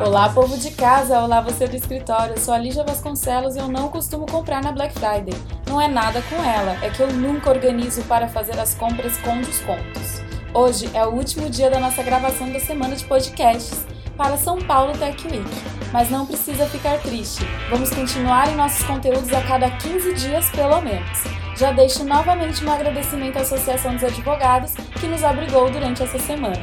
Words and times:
Olá, 0.00 0.28
povo 0.28 0.58
de 0.58 0.72
casa! 0.72 1.20
Olá, 1.20 1.40
você 1.40 1.68
do 1.68 1.76
escritório! 1.76 2.34
Eu 2.34 2.40
sou 2.40 2.52
a 2.52 2.58
Lígia 2.58 2.82
Vasconcelos 2.82 3.54
e 3.54 3.60
eu 3.60 3.68
não 3.68 3.88
costumo 3.88 4.26
comprar 4.26 4.60
na 4.60 4.72
Black 4.72 4.92
Friday. 4.92 5.34
Não 5.68 5.80
é 5.80 5.86
nada 5.86 6.20
com 6.22 6.34
ela, 6.42 6.76
é 6.84 6.90
que 6.90 7.00
eu 7.00 7.12
nunca 7.12 7.48
organizo 7.50 8.02
para 8.02 8.26
fazer 8.26 8.58
as 8.58 8.74
compras 8.74 9.16
com 9.18 9.40
descontos. 9.40 10.20
Hoje 10.52 10.90
é 10.94 11.06
o 11.06 11.10
último 11.10 11.48
dia 11.48 11.70
da 11.70 11.78
nossa 11.78 12.02
gravação 12.02 12.50
da 12.50 12.58
semana 12.58 12.96
de 12.96 13.04
podcasts 13.04 13.86
para 14.16 14.36
São 14.36 14.58
Paulo 14.58 14.98
Tech 14.98 15.28
Week. 15.28 15.48
Mas 15.92 16.10
não 16.10 16.26
precisa 16.26 16.66
ficar 16.66 16.98
triste, 16.98 17.46
vamos 17.70 17.90
continuar 17.90 18.50
em 18.50 18.56
nossos 18.56 18.84
conteúdos 18.84 19.32
a 19.32 19.42
cada 19.42 19.70
15 19.70 20.12
dias 20.14 20.50
pelo 20.50 20.80
menos. 20.80 21.22
Já 21.56 21.70
deixo 21.70 22.02
novamente 22.02 22.64
um 22.64 22.72
agradecimento 22.72 23.36
à 23.36 23.42
Associação 23.42 23.94
dos 23.94 24.02
Advogados 24.02 24.74
que 25.00 25.06
nos 25.06 25.22
abrigou 25.22 25.70
durante 25.70 26.02
essa 26.02 26.18
semana. 26.18 26.58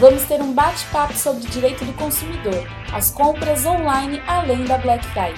Vamos 0.00 0.24
ter 0.24 0.40
um 0.40 0.54
bate-papo 0.54 1.14
sobre 1.14 1.46
direito 1.50 1.84
do 1.84 1.92
consumidor, 1.92 2.66
as 2.90 3.10
compras 3.10 3.66
online 3.66 4.22
além 4.26 4.64
da 4.64 4.78
Black 4.78 5.04
Friday, 5.08 5.34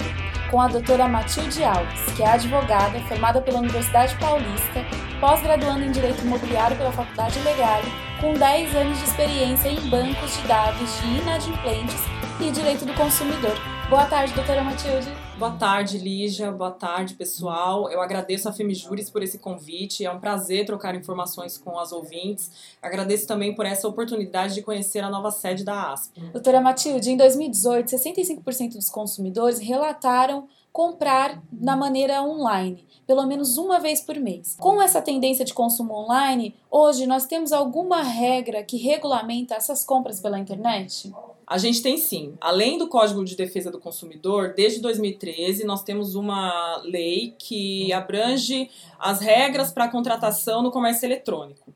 com 0.49 0.61
a 0.61 0.69
doutora 0.69 1.05
Matilde 1.05 1.61
Alves, 1.65 1.99
que 2.15 2.23
é 2.23 2.29
advogada 2.29 2.97
formada 3.01 3.41
pela 3.41 3.59
Universidade 3.59 4.15
Paulista, 4.15 4.85
pós-graduando 5.19 5.83
em 5.83 5.91
Direito 5.91 6.21
Imobiliário 6.21 6.77
pela 6.77 6.93
Faculdade 6.93 7.39
Legal, 7.39 7.81
com 8.21 8.35
10 8.35 8.73
anos 8.73 8.97
de 8.99 9.03
experiência 9.03 9.67
em 9.67 9.89
bancos 9.89 10.33
de 10.37 10.47
dados 10.47 11.01
de 11.01 11.07
inadimplentes 11.07 12.01
e 12.39 12.49
direito 12.49 12.85
do 12.85 12.93
consumidor. 12.93 13.57
Boa 13.89 14.05
tarde, 14.05 14.33
doutora 14.33 14.63
Matilde. 14.63 15.11
Boa 15.43 15.57
tarde, 15.57 15.97
Lígia. 15.97 16.49
Boa 16.53 16.71
tarde, 16.71 17.15
pessoal. 17.15 17.89
Eu 17.89 17.99
agradeço 17.99 18.47
a 18.47 18.53
Femijuris 18.53 19.09
por 19.09 19.21
esse 19.21 19.37
convite. 19.37 20.05
É 20.05 20.09
um 20.09 20.17
prazer 20.17 20.65
trocar 20.65 20.95
informações 20.95 21.57
com 21.57 21.77
as 21.77 21.91
ouvintes. 21.91 22.49
Agradeço 22.81 23.27
também 23.27 23.53
por 23.53 23.65
essa 23.65 23.85
oportunidade 23.85 24.53
de 24.53 24.61
conhecer 24.61 24.99
a 24.99 25.09
nova 25.09 25.31
sede 25.31 25.65
da 25.65 25.91
ASP. 25.91 26.17
Doutora 26.31 26.61
Matilde, 26.61 27.11
em 27.11 27.17
2018, 27.17 27.89
65% 27.89 28.75
dos 28.75 28.89
consumidores 28.89 29.59
relataram 29.59 30.47
comprar 30.71 31.43
na 31.51 31.75
maneira 31.75 32.23
online, 32.23 32.87
pelo 33.05 33.27
menos 33.27 33.57
uma 33.57 33.81
vez 33.81 33.99
por 33.99 34.15
mês. 34.15 34.55
Com 34.57 34.81
essa 34.81 35.01
tendência 35.01 35.43
de 35.43 35.53
consumo 35.53 35.93
online, 35.93 36.55
hoje 36.71 37.05
nós 37.05 37.25
temos 37.25 37.51
alguma 37.51 38.01
regra 38.01 38.63
que 38.63 38.77
regulamenta 38.77 39.55
essas 39.55 39.83
compras 39.83 40.21
pela 40.21 40.39
internet? 40.39 41.11
A 41.45 41.57
gente 41.57 41.81
tem 41.81 41.97
sim. 41.97 42.35
Além 42.39 42.77
do 42.77 42.87
Código 42.87 43.23
de 43.23 43.35
Defesa 43.35 43.69
do 43.69 43.79
Consumidor, 43.79 44.53
desde 44.55 44.81
2013 44.81 45.65
nós 45.65 45.83
temos 45.83 46.15
uma 46.15 46.81
lei 46.83 47.35
que 47.37 47.91
abrange 47.93 48.69
as 48.99 49.19
regras 49.19 49.71
para 49.71 49.85
a 49.85 49.89
contratação 49.89 50.61
no 50.61 50.71
comércio 50.71 51.05
eletrônico 51.05 51.73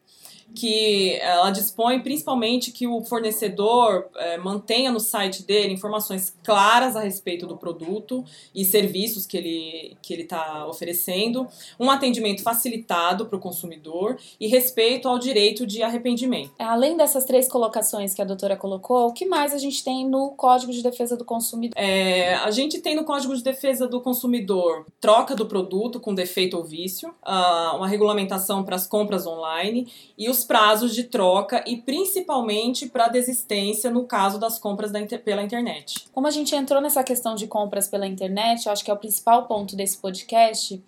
que 0.56 1.16
ela 1.22 1.52
dispõe 1.52 2.00
principalmente 2.00 2.72
que 2.72 2.88
o 2.88 3.02
fornecedor 3.03 4.08
é, 4.16 4.38
mantenha 4.38 4.92
no 4.92 5.00
site 5.00 5.44
dele 5.44 5.73
informações 5.73 6.34
claras 6.44 6.95
a 6.95 7.02
respeito 7.02 7.45
do 7.45 7.58
produto 7.58 8.23
e 8.53 8.66
serviços 8.66 9.25
que 9.25 9.38
ele 9.38 9.98
que 10.02 10.14
ele 10.14 10.23
está 10.23 10.66
oferecendo, 10.68 11.48
um 11.80 11.90
atendimento 11.90 12.42
facilitado 12.42 13.25
para 13.25 13.38
o 13.38 13.40
consumidor 13.40 14.18
e 14.40 14.48
respeito 14.48 15.08
ao 15.08 15.20
direito 15.20 15.66
de 15.66 15.84
arrependimento. 15.84 16.52
Além 16.59 16.98
dessas 16.98 17.25
três 17.25 17.48
colocações 17.48 18.14
que 18.14 18.22
a 18.22 18.25
doutora 18.25 18.56
colocou, 18.56 19.08
o 19.08 19.14
que 19.14 19.25
mais 19.25 19.53
a 19.53 19.58
gente 19.58 19.84
tem 19.84 20.08
no 20.08 20.31
Código 20.31 20.72
de 20.72 20.81
Defesa 20.81 21.16
do 21.16 21.25
Consumidor? 21.25 21.78
É, 21.78 22.36
a 22.36 22.52
gente 22.52 22.80
tem 22.80 22.95
no 22.95 23.03
Código 23.03 23.36
de 23.36 23.44
Defesa 23.44 23.88
do 23.88 24.02
Consumidor 24.02 24.86
troca 25.00 25.36
do 25.36 25.45
produto 25.45 26.00
com 26.00 26.14
defeito 26.14 26.58
ou 26.58 26.64
vício, 26.64 27.09
uh, 27.09 27.75
uma 27.75 27.88
regulamentação 27.88 28.64
para 28.64 28.75
as 28.75 28.88
compras 28.88 29.25
online 29.25 29.88
e 30.18 30.30
os 30.30 30.37
os 30.38 30.44
prazos 30.46 30.94
de 30.94 31.04
troca 31.04 31.64
e 31.66 31.78
principalmente 31.78 32.88
para 32.88 33.08
desistência 33.08 33.90
no 33.90 34.04
caso 34.04 34.40
das 34.40 34.60
compras 34.60 34.92
da 34.92 35.00
inter 35.00 35.24
pela 35.24 35.42
internet. 35.42 36.08
Como 36.14 36.28
a 36.28 36.32
gente 36.32 36.56
entrou 36.56 36.80
nessa 36.80 37.04
questão 37.04 37.36
de 37.36 37.48
compras 37.48 37.88
pela 37.88 38.06
internet, 38.06 38.66
eu 38.66 38.72
acho 38.72 38.86
que 38.86 38.92
é 38.92 38.94
o 38.94 38.98
principal 38.98 39.48
ponto 39.48 39.76
desse 39.76 39.98
podcast. 39.98 40.82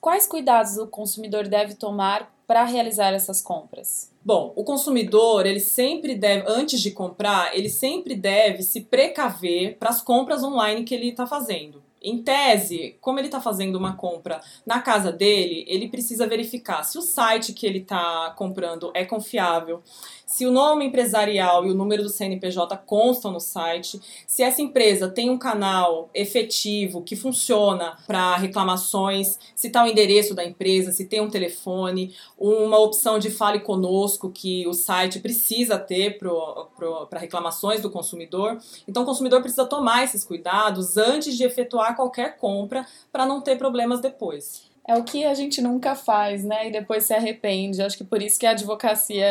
Quais 0.00 0.26
cuidados 0.26 0.76
o 0.76 0.86
consumidor 0.86 1.46
deve 1.46 1.74
tomar 1.74 2.34
para 2.46 2.64
realizar 2.64 3.12
essas 3.12 3.40
compras? 3.40 4.10
Bom, 4.24 4.52
o 4.56 4.64
consumidor, 4.64 5.46
ele 5.46 5.60
sempre 5.60 6.14
deve, 6.14 6.44
antes 6.48 6.80
de 6.80 6.90
comprar, 6.90 7.56
ele 7.56 7.68
sempre 7.68 8.16
deve 8.16 8.62
se 8.62 8.80
precaver 8.80 9.76
para 9.78 9.90
as 9.90 10.02
compras 10.02 10.42
online 10.42 10.84
que 10.84 10.94
ele 10.94 11.10
está 11.10 11.26
fazendo. 11.26 11.82
Em 12.02 12.22
tese, 12.22 12.96
como 13.00 13.18
ele 13.18 13.28
está 13.28 13.40
fazendo 13.40 13.76
uma 13.76 13.94
compra 13.94 14.40
na 14.64 14.80
casa 14.80 15.12
dele, 15.12 15.64
ele 15.68 15.88
precisa 15.88 16.26
verificar 16.26 16.82
se 16.82 16.96
o 16.96 17.02
site 17.02 17.52
que 17.52 17.66
ele 17.66 17.80
está 17.80 18.30
comprando 18.36 18.90
é 18.94 19.04
confiável, 19.04 19.82
se 20.30 20.46
o 20.46 20.52
nome 20.52 20.86
empresarial 20.86 21.66
e 21.66 21.70
o 21.70 21.74
número 21.74 22.04
do 22.04 22.08
CNPJ 22.08 22.76
constam 22.86 23.32
no 23.32 23.40
site, 23.40 24.00
se 24.26 24.44
essa 24.44 24.62
empresa 24.62 25.08
tem 25.08 25.28
um 25.28 25.36
canal 25.36 26.08
efetivo 26.14 27.02
que 27.02 27.16
funciona 27.16 27.98
para 28.06 28.36
reclamações, 28.36 29.38
se 29.56 29.66
está 29.66 29.82
o 29.82 29.88
endereço 29.88 30.32
da 30.32 30.44
empresa, 30.44 30.92
se 30.92 31.06
tem 31.06 31.20
um 31.20 31.28
telefone, 31.28 32.14
uma 32.38 32.78
opção 32.78 33.18
de 33.18 33.28
fale 33.28 33.58
conosco 33.58 34.30
que 34.30 34.66
o 34.68 34.72
site 34.72 35.18
precisa 35.18 35.78
ter 35.78 36.16
para 36.18 37.18
reclamações 37.18 37.80
do 37.82 37.90
consumidor. 37.90 38.56
Então, 38.86 39.02
o 39.02 39.06
consumidor 39.06 39.40
precisa 39.40 39.66
tomar 39.66 40.04
esses 40.04 40.24
cuidados 40.24 40.96
antes 40.96 41.36
de 41.36 41.42
efetuar 41.42 41.89
qualquer 41.94 42.36
compra 42.36 42.86
para 43.12 43.26
não 43.26 43.40
ter 43.40 43.56
problemas 43.56 44.00
depois 44.00 44.70
é 44.90 44.96
o 44.96 45.04
que 45.04 45.24
a 45.24 45.34
gente 45.34 45.62
nunca 45.62 45.94
faz, 45.94 46.42
né? 46.42 46.68
E 46.68 46.72
depois 46.72 47.04
se 47.04 47.14
arrepende. 47.14 47.80
Acho 47.80 47.96
que 47.96 48.02
por 48.02 48.20
isso 48.20 48.38
que 48.38 48.44
a 48.46 48.50
advocacia 48.50 49.24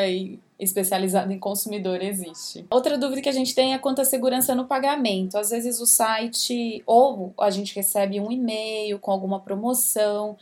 especializada 0.57 1.33
em 1.33 1.39
consumidor 1.39 2.01
existe. 2.01 2.65
Outra 2.69 2.97
dúvida 2.97 3.21
que 3.21 3.27
a 3.27 3.33
gente 3.33 3.53
tem 3.53 3.73
é 3.73 3.77
quanto 3.77 3.99
à 3.99 4.05
segurança 4.05 4.55
no 4.55 4.65
pagamento. 4.65 5.37
Às 5.37 5.49
vezes 5.49 5.81
o 5.81 5.85
site 5.85 6.81
ou 6.85 7.33
a 7.37 7.49
gente 7.49 7.75
recebe 7.75 8.21
um 8.21 8.31
e-mail 8.31 8.99
com 8.99 9.11
alguma 9.11 9.41
promoção. 9.41 10.37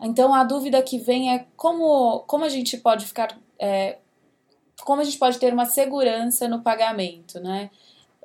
Então 0.00 0.34
a 0.34 0.44
dúvida 0.44 0.80
que 0.82 0.98
vem 0.98 1.34
é 1.34 1.44
como, 1.54 2.20
como 2.20 2.44
a 2.44 2.48
gente 2.48 2.78
pode 2.78 3.04
ficar. 3.04 3.36
É, 3.58 3.98
como 4.82 5.02
a 5.02 5.04
gente 5.04 5.18
pode 5.18 5.38
ter 5.38 5.52
uma 5.52 5.66
segurança 5.66 6.48
no 6.48 6.62
pagamento, 6.62 7.38
né? 7.40 7.68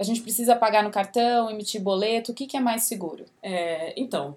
A 0.03 0.05
gente 0.05 0.21
precisa 0.21 0.53
pagar 0.53 0.83
no 0.83 0.91
cartão, 0.91 1.49
emitir 1.49 1.81
boleto, 1.81 2.33
o 2.33 2.35
que, 2.35 2.45
que 2.45 2.57
é 2.57 2.59
mais 2.59 2.83
seguro? 2.83 3.23
É, 3.41 3.93
então, 3.95 4.35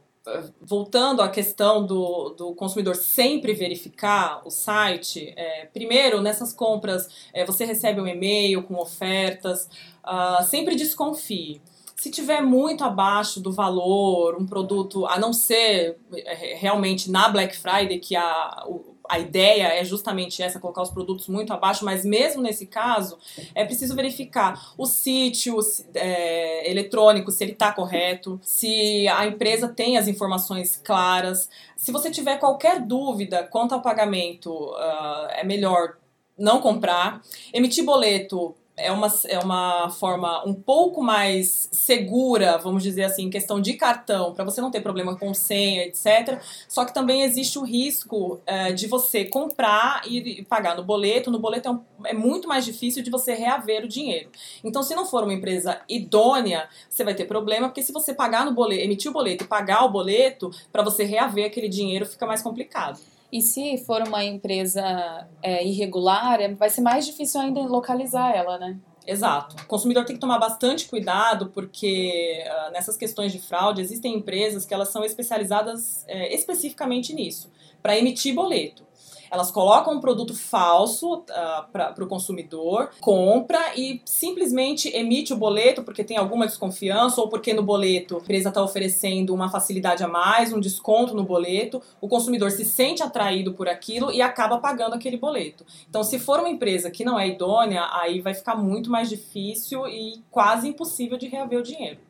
voltando 0.60 1.20
à 1.22 1.28
questão 1.28 1.84
do, 1.84 2.30
do 2.30 2.54
consumidor 2.54 2.94
sempre 2.94 3.52
verificar 3.52 4.42
o 4.44 4.50
site, 4.50 5.34
é, 5.36 5.66
primeiro, 5.66 6.22
nessas 6.22 6.52
compras, 6.52 7.08
é, 7.32 7.44
você 7.44 7.64
recebe 7.64 8.00
um 8.00 8.06
e-mail 8.06 8.62
com 8.62 8.76
ofertas, 8.76 9.68
uh, 10.04 10.44
sempre 10.44 10.76
desconfie. 10.76 11.60
Se 11.96 12.12
tiver 12.12 12.42
muito 12.42 12.84
abaixo 12.84 13.40
do 13.40 13.50
valor, 13.50 14.36
um 14.40 14.46
produto, 14.46 15.04
a 15.04 15.18
não 15.18 15.32
ser 15.32 15.96
é, 16.14 16.54
realmente 16.54 17.10
na 17.10 17.28
Black 17.28 17.56
Friday, 17.56 17.98
que 17.98 18.14
a, 18.14 18.64
o, 18.68 18.95
a 19.08 19.18
ideia 19.18 19.68
é 19.68 19.84
justamente 19.84 20.42
essa, 20.42 20.60
colocar 20.60 20.82
os 20.82 20.90
produtos 20.90 21.28
muito 21.28 21.52
abaixo, 21.52 21.84
mas 21.84 22.04
mesmo 22.04 22.42
nesse 22.42 22.66
caso, 22.66 23.18
é 23.54 23.64
preciso 23.64 23.94
verificar 23.94 24.72
o 24.76 24.86
sítio 24.86 25.58
é, 25.94 26.70
eletrônico, 26.70 27.30
se 27.30 27.44
ele 27.44 27.52
está 27.52 27.72
correto, 27.72 28.40
se 28.42 29.06
a 29.08 29.26
empresa 29.26 29.68
tem 29.68 29.96
as 29.96 30.08
informações 30.08 30.80
claras. 30.82 31.48
Se 31.76 31.92
você 31.92 32.10
tiver 32.10 32.38
qualquer 32.38 32.80
dúvida 32.80 33.44
quanto 33.44 33.74
ao 33.74 33.82
pagamento, 33.82 34.50
uh, 34.52 35.28
é 35.30 35.44
melhor 35.44 35.96
não 36.38 36.60
comprar. 36.60 37.22
Emitir 37.52 37.84
boleto 37.84 38.54
é 38.76 38.92
uma, 38.92 39.08
é 39.26 39.38
uma 39.38 39.88
forma 39.88 40.46
um 40.46 40.52
pouco 40.52 41.02
mais 41.02 41.68
segura, 41.72 42.58
vamos 42.58 42.82
dizer 42.82 43.04
assim, 43.04 43.30
questão 43.30 43.60
de 43.60 43.72
cartão, 43.72 44.34
para 44.34 44.44
você 44.44 44.60
não 44.60 44.70
ter 44.70 44.82
problema 44.82 45.16
com 45.16 45.32
senha, 45.32 45.84
etc. 45.84 46.40
Só 46.68 46.84
que 46.84 46.92
também 46.92 47.22
existe 47.22 47.58
o 47.58 47.62
risco 47.62 48.40
é, 48.44 48.72
de 48.72 48.86
você 48.86 49.24
comprar 49.24 50.02
e, 50.06 50.40
e, 50.40 50.44
pagar 50.44 50.76
no 50.76 50.84
boleto. 50.84 51.30
No 51.30 51.38
boleto 51.38 51.68
é, 51.68 51.72
um, 51.72 51.80
é, 52.04 52.12
muito 52.12 52.46
mais 52.46 52.64
difícil 52.66 53.02
de 53.02 53.10
você 53.10 53.34
reaver 53.34 53.84
o 53.84 53.88
dinheiro. 53.88 54.30
Então, 54.62 54.82
se 54.82 54.94
não 54.94 55.06
for 55.06 55.24
uma 55.24 55.32
empresa 55.32 55.80
idônea, 55.88 56.68
você 56.90 57.02
vai 57.02 57.14
ter 57.14 57.24
problema, 57.24 57.68
porque 57.68 57.82
se 57.82 57.92
você 57.92 58.12
pagar 58.12 58.44
no 58.44 58.52
boleto, 58.52 58.82
emitir 58.82 59.10
o 59.10 59.14
boleto 59.14 59.44
e 59.44 59.46
pagar 59.46 59.84
o 59.84 59.90
boleto, 59.90 60.50
para 60.70 60.82
você 60.82 61.04
reaver 61.04 61.46
aquele 61.46 61.68
dinheiro 61.68 62.04
fica 62.04 62.26
mais 62.26 62.42
complicado. 62.42 63.00
E 63.32 63.42
se 63.42 63.78
for 63.78 64.02
uma 64.02 64.24
empresa 64.24 65.28
é, 65.42 65.66
irregular, 65.66 66.40
é, 66.40 66.54
vai 66.54 66.70
ser 66.70 66.80
mais 66.80 67.04
difícil 67.06 67.40
ainda 67.40 67.60
localizar 67.62 68.34
ela, 68.34 68.58
né? 68.58 68.78
Exato. 69.06 69.56
O 69.62 69.66
consumidor 69.66 70.04
tem 70.04 70.16
que 70.16 70.20
tomar 70.20 70.38
bastante 70.38 70.88
cuidado 70.88 71.50
porque 71.50 72.44
uh, 72.44 72.72
nessas 72.72 72.96
questões 72.96 73.32
de 73.32 73.38
fraude 73.38 73.80
existem 73.80 74.16
empresas 74.16 74.66
que 74.66 74.74
elas 74.74 74.88
são 74.88 75.04
especializadas 75.04 76.04
é, 76.08 76.34
especificamente 76.34 77.14
nisso, 77.14 77.50
para 77.82 77.96
emitir 77.96 78.34
boleto. 78.34 78.85
Elas 79.30 79.50
colocam 79.50 79.94
um 79.94 80.00
produto 80.00 80.34
falso 80.34 81.14
uh, 81.14 81.24
para 81.72 82.02
o 82.02 82.06
consumidor, 82.06 82.90
compra 83.00 83.76
e 83.76 84.00
simplesmente 84.04 84.88
emite 84.94 85.32
o 85.32 85.36
boleto 85.36 85.82
porque 85.82 86.04
tem 86.04 86.16
alguma 86.16 86.46
desconfiança 86.46 87.20
ou 87.20 87.28
porque 87.28 87.52
no 87.52 87.62
boleto 87.62 88.16
a 88.16 88.20
empresa 88.20 88.48
está 88.48 88.62
oferecendo 88.62 89.34
uma 89.34 89.50
facilidade 89.50 90.02
a 90.02 90.08
mais, 90.08 90.52
um 90.52 90.60
desconto 90.60 91.14
no 91.14 91.24
boleto. 91.24 91.82
O 92.00 92.08
consumidor 92.08 92.50
se 92.50 92.64
sente 92.64 93.02
atraído 93.02 93.52
por 93.52 93.68
aquilo 93.68 94.10
e 94.12 94.22
acaba 94.22 94.58
pagando 94.58 94.94
aquele 94.94 95.16
boleto. 95.16 95.64
Então, 95.88 96.02
se 96.02 96.18
for 96.18 96.40
uma 96.40 96.48
empresa 96.48 96.90
que 96.90 97.04
não 97.04 97.18
é 97.18 97.28
idônea, 97.28 97.88
aí 97.92 98.20
vai 98.20 98.34
ficar 98.34 98.56
muito 98.56 98.90
mais 98.90 99.08
difícil 99.08 99.86
e 99.86 100.22
quase 100.30 100.68
impossível 100.68 101.16
de 101.16 101.28
reaver 101.28 101.58
o 101.58 101.62
dinheiro. 101.62 102.05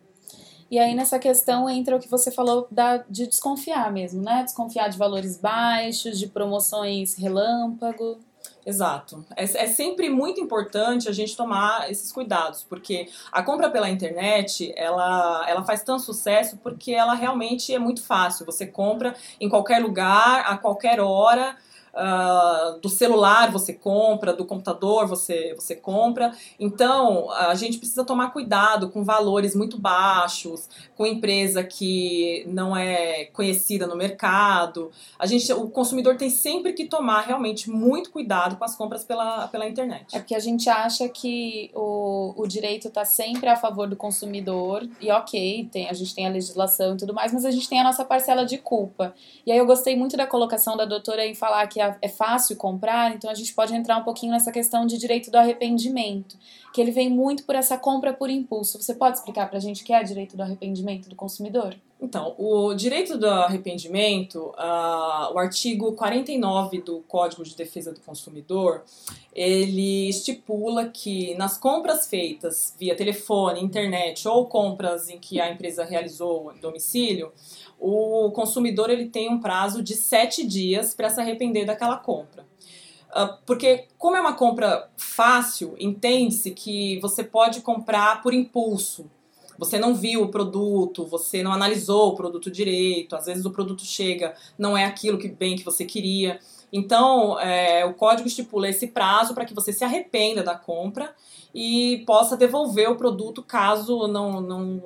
E 0.70 0.78
aí 0.78 0.94
nessa 0.94 1.18
questão 1.18 1.68
entra 1.70 1.96
o 1.96 2.00
que 2.00 2.08
você 2.08 2.30
falou 2.30 2.66
da, 2.70 2.98
de 3.08 3.26
desconfiar 3.26 3.92
mesmo, 3.92 4.22
né? 4.22 4.42
Desconfiar 4.42 4.88
de 4.88 4.98
valores 4.98 5.38
baixos, 5.38 6.18
de 6.18 6.26
promoções 6.26 7.14
relâmpago. 7.14 8.18
Exato. 8.66 9.24
É, 9.36 9.44
é, 9.44 9.66
sempre 9.68 10.10
muito 10.10 10.40
importante 10.40 11.08
a 11.08 11.12
gente 11.12 11.36
tomar 11.36 11.88
esses 11.88 12.10
cuidados, 12.10 12.64
porque 12.64 13.08
a 13.30 13.40
compra 13.40 13.70
pela 13.70 13.88
internet, 13.88 14.72
ela, 14.76 15.46
ela 15.48 15.64
faz 15.64 15.84
tanto 15.84 16.02
sucesso 16.02 16.56
porque 16.56 16.90
ela 16.90 17.14
realmente 17.14 17.72
é 17.72 17.78
muito 17.78 18.02
fácil. 18.02 18.44
Você 18.44 18.66
compra 18.66 19.14
em 19.40 19.48
qualquer 19.48 19.80
lugar, 19.80 20.44
a 20.46 20.58
qualquer 20.58 20.98
hora, 20.98 21.56
Uh, 21.96 22.78
do 22.80 22.90
celular 22.90 23.50
você 23.50 23.72
compra, 23.72 24.34
do 24.34 24.44
computador 24.44 25.06
você, 25.06 25.54
você 25.54 25.74
compra. 25.74 26.30
Então, 26.60 27.30
a 27.30 27.54
gente 27.54 27.78
precisa 27.78 28.04
tomar 28.04 28.32
cuidado 28.32 28.90
com 28.90 29.02
valores 29.02 29.54
muito 29.54 29.78
baixos, 29.78 30.68
com 30.94 31.06
empresa 31.06 31.64
que 31.64 32.44
não 32.48 32.76
é 32.76 33.24
conhecida 33.32 33.86
no 33.86 33.96
mercado. 33.96 34.90
A 35.18 35.24
gente, 35.24 35.50
o 35.54 35.70
consumidor 35.70 36.16
tem 36.16 36.28
sempre 36.28 36.74
que 36.74 36.84
tomar 36.84 37.22
realmente 37.22 37.70
muito 37.70 38.10
cuidado 38.10 38.56
com 38.56 38.64
as 38.64 38.76
compras 38.76 39.02
pela, 39.02 39.48
pela 39.48 39.66
internet. 39.66 40.14
É 40.14 40.18
porque 40.18 40.34
a 40.34 40.40
gente 40.40 40.68
acha 40.68 41.08
que 41.08 41.70
o, 41.74 42.34
o 42.36 42.46
direito 42.46 42.88
está 42.88 43.06
sempre 43.06 43.48
a 43.48 43.56
favor 43.56 43.88
do 43.88 43.96
consumidor, 43.96 44.86
e 45.00 45.10
ok, 45.10 45.68
tem, 45.72 45.88
a 45.88 45.94
gente 45.94 46.14
tem 46.14 46.26
a 46.26 46.30
legislação 46.30 46.92
e 46.92 46.98
tudo 46.98 47.14
mais, 47.14 47.32
mas 47.32 47.46
a 47.46 47.50
gente 47.50 47.68
tem 47.68 47.80
a 47.80 47.84
nossa 47.84 48.04
parcela 48.04 48.44
de 48.44 48.58
culpa. 48.58 49.14
E 49.46 49.52
aí 49.52 49.56
eu 49.56 49.64
gostei 49.64 49.96
muito 49.96 50.14
da 50.14 50.26
colocação 50.26 50.76
da 50.76 50.84
doutora 50.84 51.24
em 51.24 51.34
falar 51.34 51.66
que 51.68 51.80
a 51.80 51.85
é 52.00 52.08
fácil 52.08 52.56
comprar, 52.56 53.14
então 53.14 53.30
a 53.30 53.34
gente 53.34 53.54
pode 53.54 53.74
entrar 53.74 53.98
um 53.98 54.04
pouquinho 54.04 54.32
nessa 54.32 54.50
questão 54.50 54.86
de 54.86 54.98
direito 54.98 55.30
do 55.30 55.36
arrependimento, 55.36 56.36
que 56.72 56.80
ele 56.80 56.90
vem 56.90 57.10
muito 57.10 57.44
por 57.44 57.54
essa 57.54 57.76
compra 57.76 58.12
por 58.12 58.30
impulso. 58.30 58.80
Você 58.80 58.94
pode 58.94 59.18
explicar 59.18 59.48
para 59.48 59.58
a 59.58 59.60
gente 59.60 59.82
o 59.82 59.86
que 59.86 59.92
é 59.92 60.02
direito 60.02 60.36
do 60.36 60.42
arrependimento 60.42 61.08
do 61.08 61.16
consumidor? 61.16 61.76
Então, 61.98 62.34
o 62.36 62.74
direito 62.74 63.16
do 63.16 63.26
arrependimento, 63.26 64.52
uh, 64.58 65.32
o 65.32 65.38
artigo 65.38 65.92
49 65.92 66.82
do 66.82 67.00
Código 67.08 67.42
de 67.42 67.56
Defesa 67.56 67.90
do 67.90 68.00
Consumidor, 68.00 68.84
ele 69.34 70.08
estipula 70.08 70.88
que 70.88 71.34
nas 71.36 71.56
compras 71.56 72.06
feitas 72.06 72.76
via 72.78 72.94
telefone, 72.94 73.62
internet 73.64 74.28
ou 74.28 74.46
compras 74.46 75.08
em 75.08 75.18
que 75.18 75.40
a 75.40 75.50
empresa 75.50 75.84
realizou 75.84 76.52
domicílio, 76.60 77.32
o 77.80 78.30
consumidor 78.30 78.90
ele 78.90 79.08
tem 79.08 79.30
um 79.30 79.40
prazo 79.40 79.82
de 79.82 79.94
sete 79.94 80.46
dias 80.46 80.94
para 80.94 81.08
se 81.08 81.20
arrepender 81.20 81.64
daquela 81.64 81.96
compra. 81.96 82.44
Uh, 83.08 83.38
porque, 83.46 83.86
como 83.96 84.16
é 84.16 84.20
uma 84.20 84.34
compra 84.34 84.90
fácil, 84.98 85.74
entende-se 85.78 86.50
que 86.50 87.00
você 87.00 87.24
pode 87.24 87.62
comprar 87.62 88.20
por 88.20 88.34
impulso. 88.34 89.10
Você 89.58 89.78
não 89.78 89.94
viu 89.94 90.22
o 90.22 90.28
produto, 90.28 91.04
você 91.04 91.42
não 91.42 91.52
analisou 91.52 92.12
o 92.12 92.14
produto 92.14 92.50
direito, 92.50 93.16
às 93.16 93.26
vezes 93.26 93.44
o 93.44 93.50
produto 93.50 93.84
chega, 93.84 94.34
não 94.58 94.76
é 94.76 94.84
aquilo 94.84 95.18
que 95.18 95.28
bem 95.28 95.56
que 95.56 95.64
você 95.64 95.84
queria. 95.84 96.38
Então, 96.72 97.38
é, 97.40 97.84
o 97.84 97.94
código 97.94 98.28
estipula 98.28 98.68
esse 98.68 98.88
prazo 98.88 99.34
para 99.34 99.44
que 99.44 99.54
você 99.54 99.72
se 99.72 99.84
arrependa 99.84 100.42
da 100.42 100.54
compra 100.54 101.14
e 101.54 102.02
possa 102.06 102.36
devolver 102.36 102.90
o 102.90 102.96
produto 102.96 103.42
caso 103.42 104.06
não, 104.08 104.40
não 104.40 104.82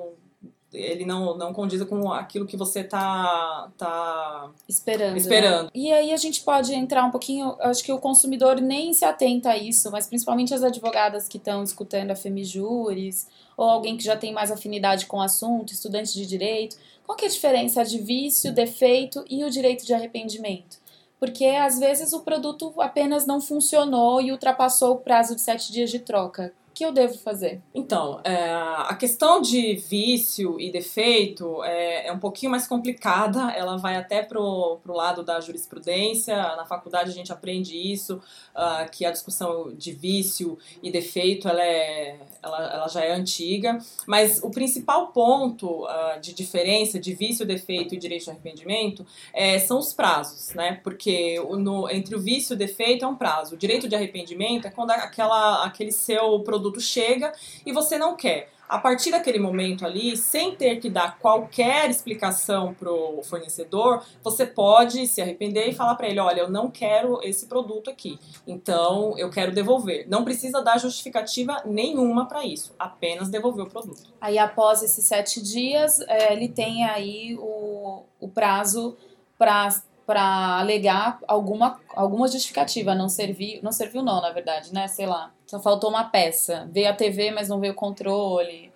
ele 0.73 1.05
não, 1.05 1.37
não 1.37 1.53
condiza 1.53 1.85
com 1.85 2.11
aquilo 2.11 2.45
que 2.45 2.55
você 2.55 2.83
tá, 2.83 3.69
tá 3.77 4.49
esperando. 4.67 5.17
esperando. 5.17 5.65
Né? 5.65 5.71
E 5.75 5.91
aí 5.91 6.13
a 6.13 6.17
gente 6.17 6.41
pode 6.41 6.73
entrar 6.73 7.03
um 7.03 7.11
pouquinho, 7.11 7.55
acho 7.59 7.83
que 7.83 7.91
o 7.91 7.99
consumidor 7.99 8.61
nem 8.61 8.93
se 8.93 9.03
atenta 9.03 9.49
a 9.49 9.57
isso, 9.57 9.91
mas 9.91 10.07
principalmente 10.07 10.53
as 10.53 10.63
advogadas 10.63 11.27
que 11.27 11.37
estão 11.37 11.63
escutando 11.63 12.11
a 12.11 12.15
Femijures, 12.15 13.27
ou 13.57 13.69
alguém 13.69 13.97
que 13.97 14.03
já 14.03 14.15
tem 14.15 14.33
mais 14.33 14.49
afinidade 14.49 15.05
com 15.07 15.17
o 15.17 15.21
assunto, 15.21 15.73
estudante 15.73 16.13
de 16.13 16.25
direito. 16.25 16.77
Qual 17.05 17.17
que 17.17 17.25
é 17.25 17.27
a 17.27 17.31
diferença 17.31 17.83
de 17.83 17.99
vício, 17.99 18.53
defeito 18.53 19.25
e 19.29 19.43
o 19.43 19.49
direito 19.49 19.85
de 19.85 19.93
arrependimento? 19.93 20.79
Porque 21.19 21.45
às 21.45 21.77
vezes 21.77 22.13
o 22.13 22.21
produto 22.21 22.73
apenas 22.79 23.27
não 23.27 23.41
funcionou 23.41 24.21
e 24.21 24.31
ultrapassou 24.31 24.93
o 24.93 24.99
prazo 24.99 25.35
de 25.35 25.41
sete 25.41 25.71
dias 25.71 25.91
de 25.91 25.99
troca 25.99 26.53
que 26.73 26.85
eu 26.85 26.91
devo 26.91 27.17
fazer? 27.17 27.61
Então, 27.73 28.21
é, 28.23 28.51
a 28.53 28.95
questão 28.95 29.41
de 29.41 29.75
vício 29.75 30.59
e 30.59 30.71
defeito 30.71 31.63
é, 31.63 32.07
é, 32.07 32.11
um 32.13 32.19
pouquinho 32.19 32.49
mais 32.49 32.67
complicada, 32.67 33.51
ela 33.51 33.77
vai 33.77 33.97
até 33.97 34.23
pro, 34.23 34.79
pro 34.81 34.93
lado 34.93 35.23
da 35.23 35.39
jurisprudência, 35.39 36.35
na 36.55 36.65
faculdade 36.65 37.09
a 37.09 37.13
gente 37.13 37.31
aprende 37.31 37.75
isso, 37.75 38.21
uh, 38.55 38.89
que 38.91 39.05
a 39.05 39.11
discussão 39.11 39.73
de 39.73 39.91
vício 39.91 40.57
e 40.81 40.91
defeito 40.91 41.47
ela, 41.47 41.63
é, 41.63 42.19
ela, 42.41 42.73
ela 42.73 42.87
já 42.87 43.03
é 43.03 43.11
antiga, 43.11 43.77
mas 44.07 44.41
o 44.41 44.49
principal 44.49 45.07
ponto 45.07 45.85
uh, 45.85 46.19
de 46.21 46.33
diferença 46.33 46.99
de 46.99 47.13
vício, 47.13 47.45
defeito 47.45 47.95
e 47.95 47.97
direito 47.97 48.25
de 48.25 48.29
arrependimento 48.29 49.05
é, 49.33 49.59
são 49.59 49.77
os 49.77 49.93
prazos, 49.93 50.53
né? 50.53 50.79
Porque 50.83 51.39
no, 51.39 51.89
entre 51.89 52.15
o 52.15 52.19
vício 52.19 52.53
e 52.53 52.55
o 52.55 52.57
defeito 52.57 53.03
é 53.03 53.07
um 53.07 53.15
prazo, 53.15 53.55
o 53.55 53.57
direito 53.57 53.89
de 53.89 53.95
arrependimento 53.95 54.67
é 54.67 54.71
quando 54.71 54.91
aquela, 54.91 55.65
aquele 55.65 55.91
seu 55.91 56.39
produto 56.39 56.60
produto 56.61 56.79
chega 56.79 57.31
e 57.65 57.73
você 57.73 57.97
não 57.97 58.15
quer. 58.15 58.51
A 58.69 58.77
partir 58.77 59.11
daquele 59.11 59.37
momento 59.37 59.85
ali, 59.85 60.15
sem 60.15 60.55
ter 60.55 60.77
que 60.79 60.89
dar 60.89 61.19
qualquer 61.19 61.89
explicação 61.89 62.73
para 62.73 62.89
o 62.89 63.21
fornecedor, 63.21 64.01
você 64.23 64.45
pode 64.45 65.07
se 65.07 65.21
arrepender 65.21 65.67
e 65.67 65.73
falar 65.73 65.95
para 65.95 66.07
ele: 66.07 66.21
olha, 66.21 66.39
eu 66.39 66.49
não 66.49 66.71
quero 66.71 67.19
esse 67.21 67.47
produto 67.47 67.89
aqui, 67.89 68.17
então 68.47 69.13
eu 69.17 69.29
quero 69.29 69.51
devolver. 69.51 70.07
Não 70.07 70.23
precisa 70.23 70.61
dar 70.61 70.77
justificativa 70.77 71.61
nenhuma 71.65 72.29
para 72.29 72.45
isso, 72.45 72.73
apenas 72.79 73.27
devolver 73.27 73.65
o 73.65 73.69
produto. 73.69 74.13
Aí, 74.21 74.37
após 74.37 74.81
esses 74.81 75.03
sete 75.03 75.43
dias, 75.43 75.99
é, 76.07 76.31
ele 76.31 76.47
tem 76.47 76.85
aí 76.85 77.35
o, 77.37 78.03
o 78.21 78.29
prazo 78.29 78.95
para 79.37 79.67
para 80.05 80.59
alegar 80.59 81.19
alguma, 81.27 81.79
alguma 81.95 82.27
justificativa, 82.27 82.95
não 82.95 83.07
serviu, 83.07 83.59
não 83.61 83.71
serviu 83.71 84.01
não, 84.01 84.21
na 84.21 84.31
verdade, 84.31 84.73
né? 84.73 84.87
Sei 84.87 85.05
lá, 85.05 85.31
só 85.45 85.59
faltou 85.59 85.89
uma 85.89 86.05
peça, 86.05 86.67
veio 86.71 86.89
a 86.89 86.93
TV, 86.93 87.31
mas 87.31 87.49
não 87.49 87.59
veio 87.59 87.73
o 87.73 87.75
controle. 87.75 88.71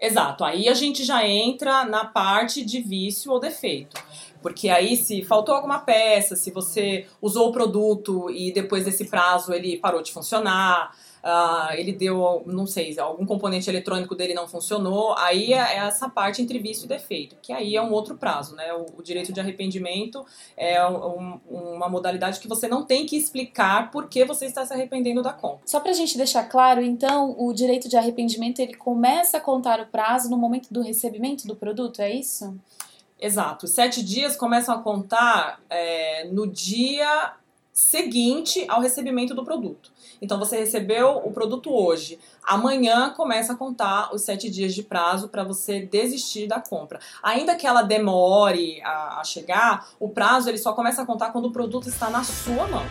Exato, 0.00 0.44
aí 0.44 0.68
a 0.68 0.74
gente 0.74 1.04
já 1.04 1.26
entra 1.26 1.84
na 1.84 2.04
parte 2.04 2.64
de 2.64 2.80
vício 2.80 3.32
ou 3.32 3.40
defeito. 3.40 4.00
Porque 4.42 4.68
aí, 4.68 4.96
se 4.96 5.24
faltou 5.24 5.54
alguma 5.54 5.80
peça, 5.80 6.36
se 6.36 6.50
você 6.50 7.06
usou 7.20 7.48
o 7.48 7.52
produto 7.52 8.30
e 8.30 8.52
depois 8.52 8.84
desse 8.84 9.06
prazo 9.06 9.52
ele 9.52 9.78
parou 9.78 10.02
de 10.02 10.12
funcionar, 10.12 10.94
uh, 11.26 11.72
ele 11.74 11.92
deu, 11.92 12.42
não 12.46 12.66
sei, 12.66 12.98
algum 12.98 13.26
componente 13.26 13.68
eletrônico 13.68 14.14
dele 14.14 14.32
não 14.32 14.46
funcionou, 14.46 15.14
aí 15.18 15.52
é, 15.52 15.58
é 15.58 15.76
essa 15.78 16.08
parte 16.08 16.40
entre 16.40 16.58
vício 16.60 16.84
e 16.84 16.88
defeito, 16.88 17.36
que 17.42 17.52
aí 17.52 17.74
é 17.74 17.82
um 17.82 17.90
outro 17.90 18.16
prazo, 18.16 18.54
né? 18.54 18.72
O, 18.72 18.98
o 18.98 19.02
direito 19.02 19.32
de 19.32 19.40
arrependimento 19.40 20.24
é 20.56 20.84
um, 20.86 21.40
uma 21.50 21.88
modalidade 21.88 22.38
que 22.38 22.46
você 22.46 22.68
não 22.68 22.84
tem 22.84 23.04
que 23.04 23.16
explicar 23.16 23.90
por 23.90 24.08
que 24.08 24.24
você 24.24 24.46
está 24.46 24.64
se 24.64 24.72
arrependendo 24.72 25.22
da 25.22 25.32
compra. 25.32 25.60
Só 25.66 25.80
para 25.80 25.90
a 25.90 25.94
gente 25.94 26.16
deixar 26.16 26.44
claro, 26.44 26.80
então, 26.80 27.34
o 27.36 27.52
direito 27.52 27.88
de 27.88 27.96
arrependimento 27.96 28.60
ele 28.60 28.74
começa 28.74 29.38
a 29.38 29.40
contar 29.40 29.80
o 29.80 29.86
prazo 29.86 30.30
no 30.30 30.36
momento 30.36 30.72
do 30.72 30.80
recebimento 30.80 31.46
do 31.46 31.56
produto, 31.56 32.00
é 32.00 32.10
isso? 32.10 32.56
Exato. 33.18 33.66
Sete 33.66 34.04
dias 34.04 34.36
começam 34.36 34.74
a 34.74 34.78
contar 34.82 35.60
é, 35.70 36.28
no 36.28 36.46
dia 36.46 37.34
seguinte 37.76 38.64
ao 38.70 38.80
recebimento 38.80 39.34
do 39.34 39.44
produto. 39.44 39.92
Então 40.22 40.38
você 40.38 40.56
recebeu 40.56 41.18
o 41.18 41.30
produto 41.30 41.70
hoje, 41.70 42.18
amanhã 42.42 43.10
começa 43.10 43.52
a 43.52 43.56
contar 43.56 44.14
os 44.14 44.22
sete 44.22 44.48
dias 44.48 44.74
de 44.74 44.82
prazo 44.82 45.28
para 45.28 45.44
você 45.44 45.80
desistir 45.80 46.46
da 46.46 46.58
compra. 46.58 46.98
Ainda 47.22 47.54
que 47.54 47.66
ela 47.66 47.82
demore 47.82 48.80
a, 48.80 49.20
a 49.20 49.24
chegar, 49.24 49.90
o 50.00 50.08
prazo 50.08 50.48
ele 50.48 50.56
só 50.56 50.72
começa 50.72 51.02
a 51.02 51.06
contar 51.06 51.32
quando 51.32 51.48
o 51.48 51.52
produto 51.52 51.86
está 51.86 52.08
na 52.08 52.24
sua 52.24 52.66
mão. 52.66 52.84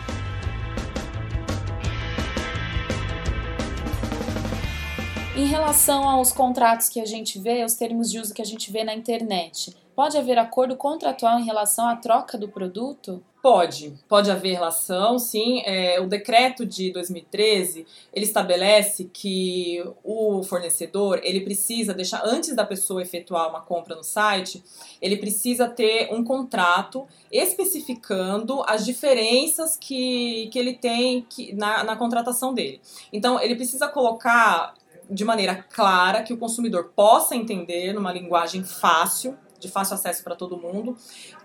Em 5.36 5.46
relação 5.46 6.08
aos 6.08 6.30
contratos 6.30 6.88
que 6.88 7.00
a 7.00 7.04
gente 7.04 7.40
vê, 7.40 7.64
os 7.64 7.74
termos 7.74 8.08
de 8.08 8.20
uso 8.20 8.32
que 8.32 8.40
a 8.40 8.46
gente 8.46 8.70
vê 8.70 8.84
na 8.84 8.94
internet, 8.94 9.74
Pode 9.96 10.18
haver 10.18 10.36
acordo 10.38 10.76
contratual 10.76 11.40
em 11.40 11.44
relação 11.44 11.88
à 11.88 11.96
troca 11.96 12.36
do 12.36 12.46
produto? 12.46 13.24
Pode, 13.42 13.94
pode 14.06 14.30
haver 14.30 14.52
relação, 14.52 15.18
sim. 15.18 15.62
É, 15.64 15.98
o 15.98 16.06
decreto 16.06 16.66
de 16.66 16.92
2013 16.92 17.86
ele 18.12 18.26
estabelece 18.26 19.08
que 19.10 19.82
o 20.04 20.42
fornecedor 20.42 21.18
ele 21.22 21.40
precisa 21.40 21.94
deixar 21.94 22.20
antes 22.26 22.54
da 22.54 22.66
pessoa 22.66 23.00
efetuar 23.00 23.48
uma 23.48 23.62
compra 23.62 23.96
no 23.96 24.04
site, 24.04 24.62
ele 25.00 25.16
precisa 25.16 25.66
ter 25.66 26.12
um 26.12 26.22
contrato 26.22 27.06
especificando 27.32 28.62
as 28.66 28.84
diferenças 28.84 29.78
que, 29.78 30.50
que 30.52 30.58
ele 30.58 30.74
tem 30.74 31.22
que, 31.22 31.54
na, 31.54 31.84
na 31.84 31.96
contratação 31.96 32.52
dele. 32.52 32.82
Então 33.10 33.40
ele 33.40 33.54
precisa 33.54 33.88
colocar 33.88 34.74
de 35.08 35.24
maneira 35.24 35.54
clara 35.54 36.22
que 36.22 36.34
o 36.34 36.36
consumidor 36.36 36.92
possa 36.94 37.34
entender 37.34 37.94
numa 37.94 38.12
linguagem 38.12 38.62
fácil, 38.62 39.38
de 39.58 39.68
fácil 39.68 39.94
acesso 39.94 40.22
para 40.22 40.34
todo 40.34 40.56
mundo, 40.56 40.96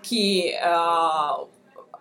que 0.02 0.54
uh, 0.58 1.46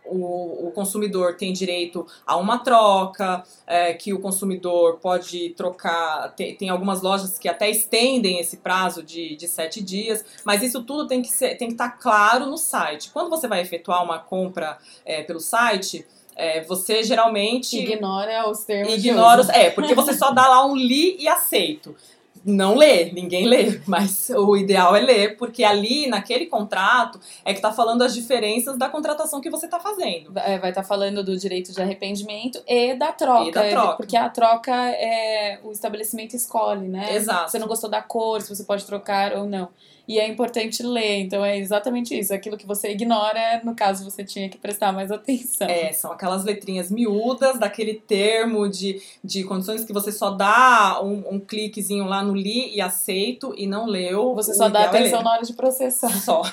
o, 0.06 0.68
o, 0.68 0.72
consumidor 0.72 1.38
tem 1.38 1.54
direito 1.54 2.06
a 2.26 2.36
uma 2.38 2.60
troca, 2.60 3.44
é, 3.66 3.94
que 3.94 4.14
o 4.14 4.20
consumidor 4.20 4.98
pode 5.00 5.52
trocar. 5.52 6.34
Tem, 6.36 6.56
tem, 6.56 6.70
algumas 6.70 7.02
lojas 7.02 7.38
que 7.38 7.48
até 7.48 7.70
estendem 7.70 8.40
esse 8.40 8.58
prazo 8.58 9.04
de, 9.04 9.36
de 9.36 9.48
sete 9.48 9.82
dias, 9.82 10.26
mas 10.44 10.62
isso 10.64 10.84
tudo 10.84 11.08
tem 11.08 11.22
que, 11.22 11.30
ser, 11.30 11.56
tem 11.58 11.68
que 11.68 11.74
estar 11.76 11.92
tá 11.92 11.98
claro 11.98 12.46
no 12.46 12.58
site. 12.58 13.12
Quando 13.12 13.30
você 13.30 13.48
vai 13.48 13.62
efetuar 13.62 14.04
uma 14.04 14.20
compra 14.20 14.78
é, 15.06 15.24
pelo 15.24 15.40
site, 15.40 16.06
é, 16.36 16.62
você 16.64 17.04
geralmente. 17.04 17.78
Ignora 17.80 18.50
os 18.50 18.64
termos. 18.64 18.94
Ignora 18.94 19.42
os, 19.42 19.50
É, 19.50 19.70
porque 19.70 19.94
você 19.94 20.14
só 20.14 20.32
dá 20.32 20.48
lá 20.48 20.66
um 20.66 20.76
li 20.76 21.18
e 21.20 21.28
aceito 21.28 21.96
não 22.44 22.76
lê, 22.76 23.12
ninguém 23.12 23.46
lê, 23.48 23.80
mas 23.86 24.30
o 24.30 24.56
ideal 24.58 24.96
é 24.96 25.02
ler, 25.02 25.38
porque 25.38 25.64
ali, 25.64 26.08
naquele 26.08 26.46
contrato, 26.46 27.20
é 27.46 27.54
que 27.54 27.60
está 27.60 27.72
falando 27.72 28.02
as 28.02 28.14
diferenças 28.14 28.78
da 28.78 28.90
contratação 28.90 29.42
que 29.42 29.50
você 29.50 29.66
está 29.66 29.80
fazendo. 29.80 30.32
É, 30.38 30.58
vai 30.58 30.72
estar 30.72 30.82
tá 30.82 30.88
falando 30.88 31.24
do 31.24 31.38
direito 31.38 31.72
de 31.72 31.82
arrependimento 31.82 32.62
e 32.68 32.96
da 32.96 33.12
troca. 33.12 33.50
E 33.50 33.52
da 33.52 33.70
troca. 33.70 33.98
Porque 33.98 34.18
a 34.18 34.30
troca 34.30 34.74
é 34.74 35.60
o 35.64 35.72
estabelecimento 35.72 36.36
escolhe, 36.36 36.88
né? 36.88 37.16
Exato. 37.16 37.52
Você 37.52 37.60
não 37.60 37.68
gostou 37.68 37.90
da 37.90 38.02
cor, 38.02 38.42
se 38.42 38.54
você 38.54 38.64
pode 38.64 38.86
trocar 38.86 39.34
ou 39.34 39.46
não 39.46 39.70
e 40.12 40.20
é 40.20 40.28
importante 40.28 40.84
ler. 40.84 41.22
Então 41.22 41.44
é 41.44 41.58
exatamente 41.58 42.18
isso. 42.18 42.34
Aquilo 42.34 42.58
que 42.58 42.66
você 42.66 42.92
ignora, 42.92 43.62
no 43.64 43.74
caso, 43.74 44.04
você 44.04 44.24
tinha 44.24 44.50
que 44.50 44.58
prestar 44.58 44.92
mais 44.92 45.10
atenção. 45.12 45.68
É, 45.68 45.94
são 45.94 46.12
aquelas 46.12 46.44
letrinhas 46.44 46.92
miúdas 46.92 47.58
daquele 47.58 47.94
termo 47.94 48.68
de, 48.68 49.02
de 49.24 49.44
condições 49.44 49.86
que 49.86 49.94
você 49.94 50.12
só 50.12 50.32
dá 50.32 51.00
um, 51.02 51.36
um 51.36 51.40
cliquezinho 51.40 52.06
lá 52.06 52.22
no 52.22 52.31
li 52.34 52.76
e 52.76 52.82
aceito 52.82 53.54
e 53.58 53.66
não 53.68 53.86
leu. 53.86 54.34
Você 54.36 54.54
só 54.54 54.70
dá 54.70 54.82
é 54.82 54.86
atenção 54.86 55.22
é 55.22 55.24
na 55.24 55.32
hora 55.32 55.44
de 55.44 55.54
processar. 55.54 56.10
Só. 56.20 56.42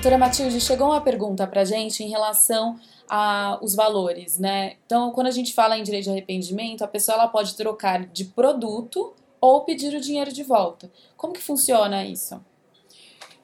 Doutora 0.00 0.16
Matilde, 0.16 0.58
chegou 0.62 0.86
uma 0.86 1.00
pergunta 1.02 1.46
pra 1.46 1.62
gente 1.62 2.02
em 2.02 2.08
relação 2.08 2.80
a, 3.06 3.58
os 3.60 3.74
valores, 3.74 4.38
né? 4.38 4.76
Então, 4.86 5.10
quando 5.10 5.26
a 5.26 5.30
gente 5.30 5.52
fala 5.52 5.76
em 5.76 5.82
direito 5.82 6.04
de 6.04 6.10
arrependimento, 6.10 6.82
a 6.82 6.88
pessoa 6.88 7.16
ela 7.16 7.28
pode 7.28 7.54
trocar 7.54 8.06
de 8.06 8.24
produto 8.24 9.12
ou 9.38 9.60
pedir 9.62 9.94
o 9.94 10.00
dinheiro 10.00 10.32
de 10.32 10.42
volta. 10.42 10.90
Como 11.18 11.34
que 11.34 11.42
funciona 11.42 12.02
isso? 12.02 12.40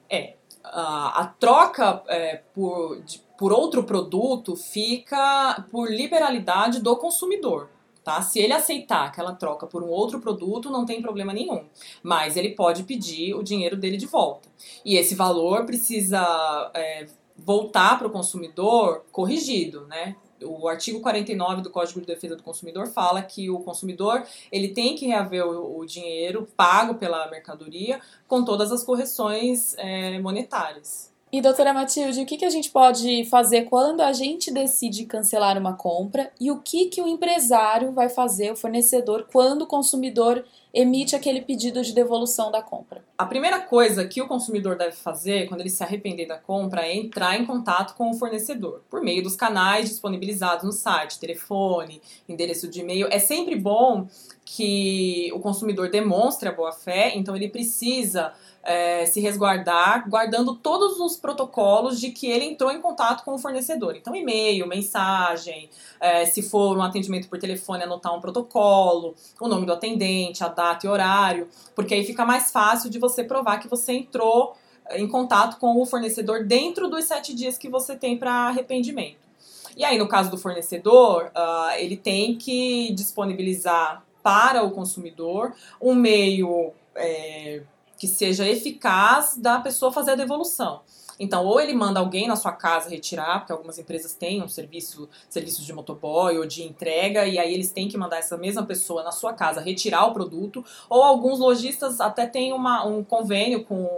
É, 0.09 0.33
a, 0.73 1.33
troca 1.39 2.03
é, 2.07 2.41
por, 2.53 3.01
de, 3.01 3.19
por 3.37 3.51
outro 3.51 3.83
produto 3.83 4.55
fica 4.55 5.65
por 5.71 5.89
liberalidade 5.89 6.81
do 6.81 6.95
consumidor. 6.95 7.69
Tá? 8.03 8.21
Se 8.21 8.39
ele 8.39 8.53
aceitar 8.53 9.05
aquela 9.05 9.33
troca 9.33 9.67
por 9.67 9.83
um 9.83 9.89
outro 9.89 10.21
produto, 10.21 10.69
não 10.69 10.85
tem 10.85 11.01
problema 11.01 11.33
nenhum. 11.33 11.65
Mas 12.01 12.37
ele 12.37 12.51
pode 12.51 12.83
pedir 12.83 13.33
o 13.33 13.43
dinheiro 13.43 13.75
dele 13.75 13.97
de 13.97 14.05
volta. 14.05 14.47
E 14.85 14.95
esse 14.95 15.13
valor 15.13 15.65
precisa 15.65 16.71
é, 16.73 17.07
voltar 17.37 17.97
para 17.97 18.07
o 18.07 18.11
consumidor 18.11 19.03
corrigido, 19.11 19.85
né? 19.87 20.15
O 20.43 20.67
artigo 20.67 20.99
49 21.01 21.61
do 21.61 21.69
Código 21.69 21.99
de 21.99 22.05
Defesa 22.05 22.35
do 22.35 22.43
Consumidor 22.43 22.87
fala 22.87 23.21
que 23.21 23.49
o 23.49 23.59
consumidor 23.59 24.23
ele 24.51 24.69
tem 24.69 24.95
que 24.95 25.07
reaver 25.07 25.45
o, 25.45 25.79
o 25.79 25.85
dinheiro 25.85 26.47
pago 26.55 26.95
pela 26.95 27.29
mercadoria 27.29 27.99
com 28.27 28.43
todas 28.43 28.71
as 28.71 28.83
correções 28.83 29.75
é, 29.77 30.19
monetárias. 30.19 31.15
E 31.29 31.41
doutora 31.41 31.73
Matilde, 31.73 32.21
o 32.21 32.25
que, 32.25 32.37
que 32.37 32.45
a 32.45 32.49
gente 32.49 32.69
pode 32.69 33.25
fazer 33.25 33.63
quando 33.63 33.99
a 33.99 34.13
gente 34.13 34.49
decide 34.49 35.05
cancelar 35.05 35.57
uma 35.57 35.73
compra 35.73 36.31
e 36.39 36.49
o 36.49 36.59
que, 36.61 36.85
que 36.85 37.01
o 37.01 37.07
empresário 37.07 37.91
vai 37.91 38.07
fazer, 38.07 38.49
o 38.49 38.55
fornecedor, 38.55 39.27
quando 39.29 39.63
o 39.63 39.67
consumidor 39.67 40.45
emite 40.73 41.15
aquele 41.15 41.41
pedido 41.41 41.81
de 41.81 41.93
devolução 41.93 42.51
da 42.51 42.61
compra? 42.61 43.03
A 43.17 43.25
primeira 43.25 43.59
coisa 43.59 44.05
que 44.05 44.21
o 44.21 44.27
consumidor 44.27 44.77
deve 44.77 44.95
fazer 44.95 45.47
quando 45.47 45.61
ele 45.61 45.69
se 45.69 45.83
arrepender 45.83 46.27
da 46.27 46.37
compra 46.37 46.85
é 46.85 46.95
entrar 46.95 47.39
em 47.39 47.45
contato 47.45 47.95
com 47.95 48.11
o 48.11 48.13
fornecedor 48.13 48.81
por 48.89 49.01
meio 49.01 49.23
dos 49.23 49.35
canais 49.35 49.89
disponibilizados 49.89 50.63
no 50.63 50.71
site, 50.71 51.19
telefone, 51.19 52.01
endereço 52.27 52.67
de 52.67 52.81
e-mail. 52.81 53.07
É 53.09 53.19
sempre 53.19 53.55
bom 53.55 54.07
que 54.45 55.29
o 55.33 55.39
consumidor 55.39 55.89
demonstre 55.89 56.47
a 56.47 56.51
boa 56.51 56.71
fé, 56.71 57.11
então 57.15 57.35
ele 57.35 57.49
precisa 57.49 58.33
é, 58.67 59.05
se 59.05 59.21
resguardar, 59.21 60.09
guardando 60.09 60.53
todos 60.53 60.99
os 60.99 61.15
protocolos 61.15 61.99
de 61.99 62.11
que 62.11 62.27
ele 62.27 62.43
entrou 62.45 62.69
em 62.69 62.81
contato 62.81 63.23
com 63.23 63.33
o 63.33 63.37
fornecedor. 63.37 63.95
Então, 63.95 64.13
e-mail, 64.13 64.67
mensagem, 64.67 65.69
é, 65.99 66.25
se 66.25 66.41
for 66.41 66.77
um 66.77 66.81
atendimento 66.81 67.29
por 67.29 67.39
telefone, 67.39 67.83
anotar 67.83 68.13
um 68.13 68.19
protocolo, 68.19 69.15
o 69.39 69.47
nome 69.47 69.65
do 69.65 69.71
atendente, 69.71 70.43
a 70.43 70.49
data 70.57 70.87
e 70.87 70.89
horário, 70.89 71.47
porque 71.75 71.93
aí 71.93 72.03
fica 72.03 72.25
mais 72.25 72.49
fácil 72.51 72.89
de 72.89 72.97
você 72.97 73.23
provar 73.23 73.59
que 73.59 73.67
você 73.67 73.93
entrou 73.93 74.55
em 74.91 75.07
contato 75.07 75.59
com 75.59 75.79
o 75.79 75.85
fornecedor 75.85 76.43
dentro 76.43 76.89
dos 76.89 77.05
sete 77.05 77.35
dias 77.35 77.57
que 77.57 77.69
você 77.69 77.95
tem 77.95 78.17
para 78.17 78.31
arrependimento. 78.31 79.27
E 79.75 79.85
aí, 79.85 79.97
no 79.99 80.07
caso 80.07 80.31
do 80.31 80.37
fornecedor, 80.37 81.25
uh, 81.35 81.71
ele 81.77 81.95
tem 81.95 82.35
que 82.35 82.91
disponibilizar 82.93 84.03
para 84.23 84.63
o 84.63 84.71
consumidor 84.71 85.53
um 85.79 85.93
meio 85.93 86.71
é, 86.95 87.61
que 87.97 88.07
seja 88.07 88.47
eficaz 88.47 89.37
da 89.37 89.59
pessoa 89.59 89.91
fazer 89.91 90.11
a 90.11 90.15
devolução. 90.15 90.81
Então, 91.19 91.45
ou 91.45 91.59
ele 91.59 91.73
manda 91.73 91.99
alguém 91.99 92.27
na 92.27 92.35
sua 92.35 92.51
casa 92.51 92.89
retirar, 92.89 93.39
porque 93.39 93.51
algumas 93.51 93.79
empresas 93.79 94.13
têm 94.13 94.41
um 94.43 94.47
serviço, 94.47 95.09
serviços 95.29 95.65
de 95.65 95.73
motoboy 95.73 96.37
ou 96.37 96.45
de 96.45 96.63
entrega, 96.63 97.25
e 97.25 97.39
aí 97.39 97.53
eles 97.53 97.71
têm 97.71 97.87
que 97.87 97.97
mandar 97.97 98.17
essa 98.17 98.37
mesma 98.37 98.65
pessoa 98.65 99.03
na 99.03 99.11
sua 99.11 99.33
casa 99.33 99.61
retirar 99.61 100.05
o 100.05 100.13
produto, 100.13 100.63
ou 100.89 101.03
alguns 101.03 101.39
lojistas 101.39 101.99
até 101.99 102.25
têm 102.27 102.53
uma, 102.53 102.85
um 102.85 103.03
convênio 103.03 103.63
com, 103.63 103.89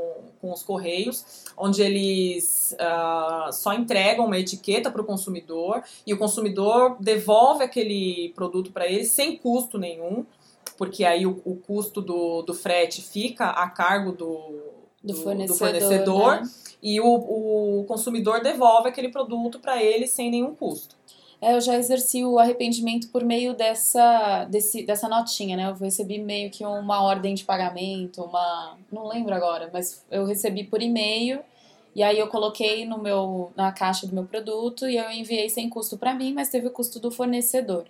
com 0.42 0.52
os 0.52 0.64
correios, 0.64 1.46
onde 1.58 1.82
eles 1.82 2.76
uh, 2.80 3.52
só 3.52 3.74
entregam 3.74 4.26
uma 4.26 4.40
etiqueta 4.40 4.90
para 4.90 5.02
o 5.02 5.06
consumidor 5.06 5.84
e 6.08 6.14
o 6.14 6.18
consumidor 6.18 6.96
devolve 7.00 7.64
aquele 7.64 8.32
produto 8.36 8.72
para 8.72 8.88
ele 8.88 9.04
sem 9.04 9.38
custo 9.38 9.78
nenhum 9.78 10.26
porque 10.78 11.04
aí 11.04 11.26
o, 11.26 11.42
o 11.44 11.58
custo 11.58 12.02
do, 12.02 12.42
do 12.42 12.54
frete 12.54 13.02
fica 13.02 13.50
a 13.50 13.70
cargo 13.70 14.14
do, 14.14 14.40
do, 15.04 15.14
do 15.14 15.16
fornecedor, 15.16 15.48
do 15.48 15.60
fornecedor 15.60 16.42
né? 16.42 16.50
E 16.82 17.00
o, 17.00 17.06
o 17.80 17.84
consumidor 17.86 18.42
devolve 18.42 18.90
aquele 18.90 19.10
produto 19.10 19.60
para 19.60 19.82
ele 19.82 20.08
sem 20.08 20.32
nenhum 20.32 20.56
custo. 20.56 20.96
É, 21.42 21.54
eu 21.54 21.62
já 21.62 21.76
exerci 21.76 22.24
o 22.26 22.38
arrependimento 22.38 23.10
por 23.10 23.24
meio 23.24 23.54
dessa, 23.54 24.46
desse, 24.46 24.84
dessa 24.84 25.08
notinha, 25.08 25.56
né? 25.56 25.70
Eu 25.70 25.74
recebi 25.74 26.20
meio 26.20 26.52
que 26.52 26.66
uma 26.66 27.02
ordem 27.02 27.34
de 27.34 27.46
pagamento, 27.46 28.22
uma. 28.22 28.78
Não 28.92 29.08
lembro 29.08 29.34
agora, 29.34 29.70
mas 29.72 30.06
eu 30.12 30.26
recebi 30.26 30.66
por 30.66 30.82
e-mail. 30.82 31.40
E 31.96 32.04
aí 32.04 32.20
eu 32.20 32.28
coloquei 32.28 32.86
no 32.86 32.98
meu, 32.98 33.52
na 33.56 33.72
caixa 33.72 34.06
do 34.06 34.14
meu 34.14 34.26
produto 34.26 34.88
e 34.88 34.98
eu 34.98 35.10
enviei 35.10 35.50
sem 35.50 35.70
custo 35.70 35.98
para 35.98 36.14
mim, 36.14 36.34
mas 36.34 36.50
teve 36.50 36.68
o 36.68 36.72
custo 36.72 37.00
do 37.00 37.10
fornecedor. 37.10 37.86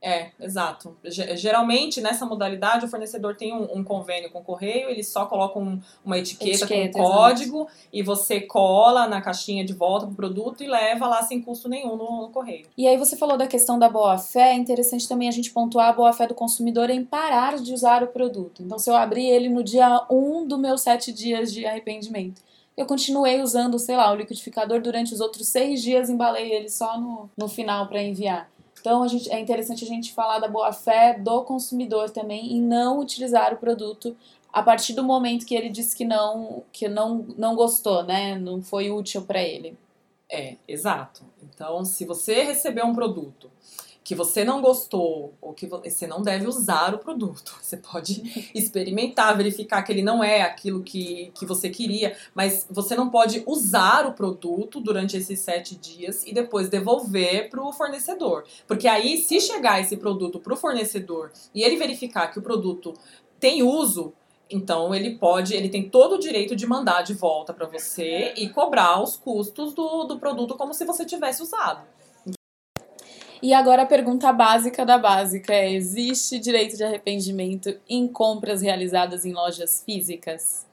É, 0.00 0.30
exato. 0.40 0.96
Geralmente, 1.04 2.00
nessa 2.00 2.24
modalidade, 2.24 2.84
o 2.84 2.88
fornecedor 2.88 3.34
tem 3.34 3.52
um, 3.52 3.78
um 3.78 3.84
convênio 3.84 4.30
com 4.30 4.38
o 4.38 4.44
correio, 4.44 4.88
eles 4.88 5.08
só 5.08 5.26
colocam 5.26 5.60
um, 5.62 5.80
uma 6.04 6.16
etiqueta, 6.16 6.64
etiqueta 6.64 6.92
com 6.92 7.04
um 7.04 7.10
código 7.10 7.68
e 7.92 8.00
você 8.00 8.40
cola 8.40 9.08
na 9.08 9.20
caixinha 9.20 9.64
de 9.64 9.72
volta 9.72 10.06
pro 10.06 10.14
produto 10.14 10.62
e 10.62 10.68
leva 10.68 11.08
lá 11.08 11.22
sem 11.22 11.42
custo 11.42 11.68
nenhum 11.68 11.96
no, 11.96 12.22
no 12.22 12.28
correio. 12.30 12.66
E 12.76 12.86
aí 12.86 12.96
você 12.96 13.16
falou 13.16 13.36
da 13.36 13.48
questão 13.48 13.76
da 13.76 13.88
boa-fé, 13.88 14.52
é 14.52 14.54
interessante 14.54 15.08
também 15.08 15.28
a 15.28 15.32
gente 15.32 15.50
pontuar 15.50 15.88
a 15.88 15.92
boa-fé 15.92 16.28
do 16.28 16.34
consumidor 16.34 16.90
em 16.90 17.04
parar 17.04 17.56
de 17.58 17.74
usar 17.74 18.04
o 18.04 18.08
produto. 18.08 18.62
Então, 18.62 18.78
se 18.78 18.88
eu 18.88 18.94
abrir 18.94 19.26
ele 19.26 19.48
no 19.48 19.64
dia 19.64 20.06
1 20.08 20.46
do 20.46 20.58
meu 20.58 20.78
sete 20.78 21.12
dias 21.12 21.52
de 21.52 21.66
arrependimento, 21.66 22.40
eu 22.76 22.86
continuei 22.86 23.42
usando, 23.42 23.76
sei 23.80 23.96
lá, 23.96 24.12
o 24.12 24.14
liquidificador 24.14 24.80
durante 24.80 25.12
os 25.12 25.20
outros 25.20 25.48
seis 25.48 25.82
dias, 25.82 26.08
embalei 26.08 26.52
ele 26.52 26.68
só 26.68 26.96
no, 27.00 27.28
no 27.36 27.48
final 27.48 27.88
para 27.88 28.00
enviar. 28.00 28.48
Então 28.80 29.02
a 29.02 29.08
gente, 29.08 29.30
é 29.30 29.40
interessante 29.40 29.84
a 29.84 29.88
gente 29.88 30.12
falar 30.12 30.38
da 30.38 30.48
boa 30.48 30.72
fé 30.72 31.14
do 31.18 31.42
consumidor 31.44 32.10
também 32.10 32.52
em 32.52 32.60
não 32.60 33.00
utilizar 33.00 33.52
o 33.52 33.58
produto 33.58 34.16
a 34.52 34.62
partir 34.62 34.94
do 34.94 35.02
momento 35.02 35.46
que 35.46 35.54
ele 35.54 35.68
disse 35.68 35.94
que 35.94 36.04
não 36.04 36.62
que 36.72 36.88
não, 36.88 37.26
não 37.36 37.54
gostou, 37.54 38.02
né? 38.02 38.36
Não 38.36 38.62
foi 38.62 38.90
útil 38.90 39.22
para 39.22 39.42
ele. 39.42 39.76
É, 40.30 40.56
exato. 40.66 41.22
Então, 41.42 41.84
se 41.84 42.04
você 42.04 42.42
recebeu 42.42 42.84
um 42.84 42.94
produto 42.94 43.50
que 44.08 44.14
você 44.14 44.42
não 44.42 44.62
gostou 44.62 45.34
ou 45.38 45.52
que 45.52 45.66
você 45.66 46.06
não 46.06 46.22
deve 46.22 46.46
usar 46.46 46.94
o 46.94 46.98
produto. 46.98 47.54
Você 47.60 47.76
pode 47.76 48.22
experimentar, 48.54 49.36
verificar 49.36 49.82
que 49.82 49.92
ele 49.92 50.00
não 50.00 50.24
é 50.24 50.40
aquilo 50.40 50.82
que, 50.82 51.30
que 51.34 51.44
você 51.44 51.68
queria, 51.68 52.16
mas 52.34 52.66
você 52.70 52.96
não 52.96 53.10
pode 53.10 53.42
usar 53.46 54.06
o 54.06 54.14
produto 54.14 54.80
durante 54.80 55.14
esses 55.14 55.40
sete 55.40 55.76
dias 55.76 56.24
e 56.26 56.32
depois 56.32 56.70
devolver 56.70 57.50
para 57.50 57.62
o 57.62 57.70
fornecedor. 57.70 58.44
Porque 58.66 58.88
aí, 58.88 59.18
se 59.18 59.42
chegar 59.42 59.78
esse 59.78 59.98
produto 59.98 60.40
para 60.40 60.54
o 60.54 60.56
fornecedor 60.56 61.30
e 61.54 61.62
ele 61.62 61.76
verificar 61.76 62.28
que 62.28 62.38
o 62.38 62.42
produto 62.42 62.94
tem 63.38 63.62
uso, 63.62 64.14
então 64.48 64.94
ele 64.94 65.18
pode, 65.18 65.54
ele 65.54 65.68
tem 65.68 65.86
todo 65.86 66.14
o 66.14 66.18
direito 66.18 66.56
de 66.56 66.66
mandar 66.66 67.02
de 67.02 67.12
volta 67.12 67.52
para 67.52 67.66
você 67.66 68.32
e 68.38 68.48
cobrar 68.48 69.02
os 69.02 69.16
custos 69.16 69.74
do, 69.74 70.04
do 70.04 70.18
produto 70.18 70.56
como 70.56 70.72
se 70.72 70.86
você 70.86 71.04
tivesse 71.04 71.42
usado. 71.42 71.82
E 73.42 73.54
agora 73.54 73.82
a 73.82 73.86
pergunta 73.86 74.32
básica 74.32 74.84
da 74.84 74.98
básica 74.98 75.52
é: 75.52 75.72
existe 75.72 76.38
direito 76.38 76.76
de 76.76 76.84
arrependimento 76.84 77.78
em 77.88 78.08
compras 78.08 78.62
realizadas 78.62 79.24
em 79.24 79.32
lojas 79.32 79.82
físicas? 79.84 80.66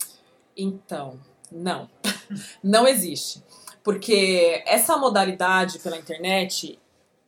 Então, 0.57 1.19
não. 1.51 1.89
não 2.63 2.87
existe. 2.87 3.43
Porque 3.83 4.63
essa 4.65 4.97
modalidade 4.97 5.79
pela 5.79 5.97
internet, 5.97 6.79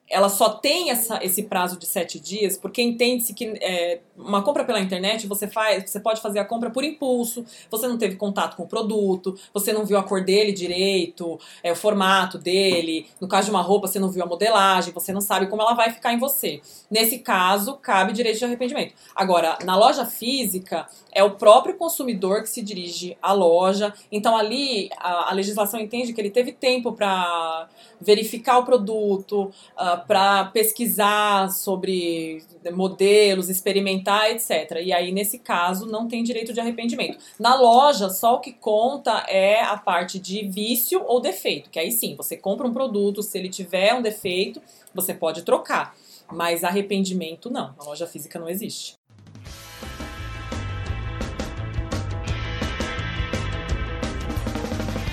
ela 0.10 0.30
só 0.30 0.50
tem 0.50 0.90
essa, 0.90 1.24
esse 1.24 1.44
prazo 1.44 1.78
de 1.78 1.86
sete 1.86 2.20
dias, 2.20 2.58
porque 2.58 2.82
entende-se 2.82 3.34
que 3.34 3.54
é, 3.62 4.00
uma 4.18 4.42
compra 4.42 4.66
pela 4.66 4.80
internet 4.80 5.28
você 5.28 5.48
faz, 5.48 5.90
você 5.90 6.00
pode 6.00 6.22
fazer 6.22 6.40
a 6.40 6.46
compra 6.46 6.70
por 6.70 6.84
impulso, 6.84 7.46
você 7.70 7.88
não 7.88 7.98
teve 7.98 8.16
contato 8.16 8.56
com 8.56 8.64
o 8.64 8.68
produto, 8.68 9.38
você 9.54 9.72
não 9.72 9.86
viu 9.86 9.98
a 9.98 10.04
cor 10.04 10.24
dele 10.24 10.52
direito, 10.52 11.40
é, 11.64 11.72
o 11.72 11.76
formato 11.76 12.38
dele. 12.38 13.08
No 13.22 13.28
caso 13.28 13.46
de 13.46 13.52
uma 13.52 13.62
roupa, 13.62 13.88
você 13.88 14.00
não 14.00 14.10
viu 14.10 14.24
a 14.24 14.26
modelagem, 14.26 14.94
você 14.94 15.14
não 15.14 15.22
sabe 15.22 15.48
como 15.48 15.62
ela 15.62 15.74
vai 15.74 15.92
ficar 15.92 16.14
em 16.14 16.18
você. 16.18 16.62
Nesse 16.90 17.20
caso, 17.20 17.76
cabe 17.76 18.14
direito 18.14 18.40
de 18.40 18.46
arrependimento. 18.46 18.94
Agora, 19.16 19.58
na 19.64 19.76
loja 19.76 20.06
física, 20.06 20.88
é 21.12 21.24
o 21.24 21.32
próprio 21.32 21.76
consumidor 21.76 22.42
que 22.42 22.50
se 22.50 22.62
dirige 22.62 23.18
à 23.22 23.34
loja. 23.34 23.94
Então, 24.12 24.38
ali, 24.38 24.90
a, 24.98 25.32
a 25.32 25.34
legislação 25.34 25.80
entende 25.80 26.14
que 26.14 26.22
ele 26.22 26.30
teve 26.30 26.52
tempo 26.52 26.94
para 26.94 27.68
verificar 28.00 28.60
o 28.60 28.66
produto, 28.66 29.44
uh, 29.46 29.52
ah, 29.76 29.98
para 29.98 30.46
pesquisar 30.46 31.50
sobre 31.52 32.44
modelos, 32.72 33.50
experimentar, 33.50 34.07
etc. 34.32 34.80
E 34.84 34.94
aí, 34.94 35.12
nesse 35.12 35.40
caso, 35.40 35.86
não 35.86 36.08
tem 36.08 36.24
direito 36.24 36.54
de 36.54 36.60
arrependimento. 36.60 37.18
Na 37.40 37.56
loja, 37.56 38.10
só 38.10 38.36
o 38.36 38.40
que 38.40 38.54
conta 38.54 39.26
é 39.28 39.62
a 39.62 39.78
parte 39.78 40.20
de 40.20 40.48
vício 40.48 41.04
ou 41.06 41.20
defeito, 41.20 41.70
que 41.70 41.80
aí 41.80 41.92
sim, 41.92 42.16
você 42.16 42.38
compra 42.38 42.68
um 42.68 42.74
produto, 42.74 43.22
se 43.22 43.38
ele 43.38 43.50
tiver 43.50 43.94
um 43.94 44.02
defeito, 44.02 44.62
você 44.94 45.14
pode 45.14 45.44
trocar. 45.44 45.96
Mas 46.32 46.64
arrependimento 46.64 47.50
não, 47.50 47.74
na 47.78 47.84
loja 47.84 48.06
física 48.06 48.40
não 48.40 48.50
existe. 48.50 48.98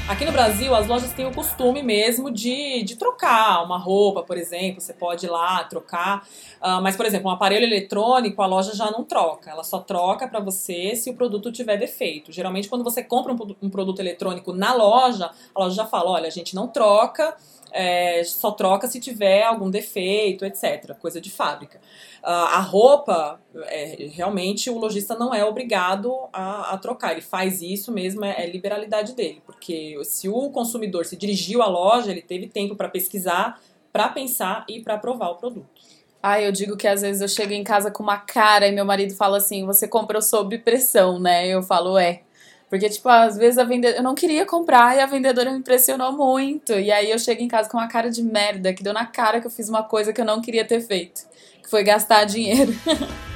Aqui 0.06 0.26
no 0.26 0.32
Brasil, 0.32 0.74
as 0.74 0.86
lojas 0.86 1.14
têm 1.14 1.24
o 1.26 1.32
costume 1.32 1.82
mesmo 1.82 2.30
de, 2.30 2.82
de 2.82 2.94
trocar 2.94 3.64
uma 3.64 3.78
roupa, 3.78 4.22
por 4.22 4.36
exemplo. 4.36 4.78
Você 4.78 4.92
pode 4.92 5.24
ir 5.24 5.30
lá 5.30 5.64
trocar. 5.64 6.28
Uh, 6.60 6.82
mas, 6.82 6.94
por 6.94 7.06
exemplo, 7.06 7.30
um 7.30 7.32
aparelho 7.32 7.64
eletrônico, 7.64 8.42
a 8.42 8.46
loja 8.46 8.74
já 8.74 8.90
não 8.90 9.02
troca. 9.02 9.50
Ela 9.50 9.64
só 9.64 9.78
troca 9.78 10.28
para 10.28 10.40
você 10.40 10.94
se 10.94 11.08
o 11.08 11.14
produto 11.14 11.50
tiver 11.50 11.78
defeito. 11.78 12.30
Geralmente, 12.30 12.68
quando 12.68 12.84
você 12.84 13.02
compra 13.02 13.32
um, 13.32 13.56
um 13.62 13.70
produto 13.70 13.98
eletrônico 13.98 14.52
na 14.52 14.74
loja, 14.74 15.30
a 15.54 15.60
loja 15.60 15.74
já 15.74 15.86
fala: 15.86 16.10
olha, 16.10 16.26
a 16.26 16.30
gente 16.30 16.54
não 16.54 16.68
troca 16.68 17.34
é, 17.74 18.22
só 18.22 18.52
troca 18.52 18.86
se 18.86 19.00
tiver 19.00 19.42
algum 19.42 19.68
defeito, 19.68 20.44
etc. 20.44 20.94
Coisa 21.00 21.20
de 21.20 21.28
fábrica. 21.28 21.78
Uh, 22.22 22.28
a 22.28 22.60
roupa, 22.60 23.40
é, 23.62 24.08
realmente 24.12 24.68
o 24.68 24.78
lojista 24.78 25.14
não 25.16 25.34
é 25.34 25.44
obrigado 25.44 26.14
a, 26.32 26.74
a 26.74 26.78
trocar. 26.78 27.12
Ele 27.12 27.20
faz 27.20 27.62
isso 27.62 27.92
mesmo, 27.92 28.24
é, 28.24 28.44
é, 28.44 28.50
liberalidade 28.50 29.14
dele. 29.14 29.42
Porque 29.46 29.98
se 30.04 30.28
o 30.28 30.50
consumidor 30.50 31.04
se 31.06 31.16
dirigiu 31.16 31.62
à 31.62 31.66
loja, 31.66 32.10
ele 32.10 32.22
teve 32.22 32.48
tempo 32.48 32.74
para 32.74 32.88
pesquisar, 32.88 33.60
para 33.92 34.08
pensar 34.08 34.64
e 34.68 34.80
para 34.80 34.98
provar 34.98 35.30
o 35.30 35.36
produto. 35.36 35.68
Ah, 36.22 36.40
eu 36.40 36.50
digo 36.50 36.76
que 36.76 36.88
às 36.88 37.02
vezes 37.02 37.20
eu 37.20 37.28
chego 37.28 37.52
em 37.52 37.62
casa 37.62 37.90
com 37.90 38.02
uma 38.02 38.16
cara 38.16 38.66
e 38.66 38.72
meu 38.72 38.84
marido 38.84 39.14
fala 39.14 39.36
assim: 39.36 39.66
você 39.66 39.86
comprou 39.86 40.22
sob 40.22 40.56
pressão, 40.58 41.20
né? 41.20 41.46
Eu 41.46 41.62
falo, 41.62 41.98
é. 41.98 42.22
Porque, 42.70 42.88
tipo, 42.88 43.08
às 43.08 43.36
vezes 43.36 43.58
a 43.58 43.64
vendedora. 43.64 43.98
Eu 43.98 44.02
não 44.02 44.14
queria 44.14 44.46
comprar 44.46 44.96
e 44.96 45.00
a 45.00 45.06
vendedora 45.06 45.52
me 45.52 45.58
impressionou 45.58 46.12
muito. 46.12 46.72
E 46.72 46.90
aí 46.90 47.10
eu 47.10 47.18
chego 47.18 47.42
em 47.42 47.48
casa 47.48 47.68
com 47.68 47.76
uma 47.76 47.88
cara 47.88 48.10
de 48.10 48.22
merda, 48.22 48.72
que 48.72 48.82
deu 48.82 48.92
na 48.92 49.06
cara 49.06 49.40
que 49.40 49.46
eu 49.46 49.50
fiz 49.50 49.68
uma 49.68 49.82
coisa 49.82 50.12
que 50.12 50.20
eu 50.20 50.24
não 50.24 50.40
queria 50.40 50.64
ter 50.64 50.80
feito. 50.80 51.26
Que 51.62 51.68
foi 51.68 51.84
gastar 51.84 52.24
dinheiro. 52.24 52.72